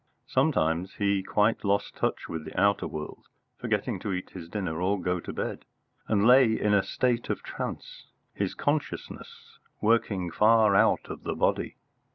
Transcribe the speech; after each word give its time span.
Sometimes 0.25 0.95
he 0.95 1.21
quite 1.21 1.63
lost 1.63 1.95
touch 1.95 2.27
with 2.27 2.43
the 2.43 2.59
outer 2.59 2.87
world, 2.87 3.27
forgetting 3.59 3.99
to 3.99 4.11
eat 4.13 4.31
his 4.31 4.49
dinner 4.49 4.81
or 4.81 4.99
go 4.99 5.19
to 5.19 5.31
bed, 5.31 5.63
and 6.07 6.25
lay 6.25 6.59
in 6.59 6.73
a 6.73 6.81
state 6.81 7.29
of 7.29 7.43
trance, 7.43 8.07
his 8.33 8.55
consciousness 8.55 9.59
working 9.79 10.31
far 10.31 10.75
out 10.75 11.01
of 11.11 11.21
the 11.21 11.35
body. 11.35 11.75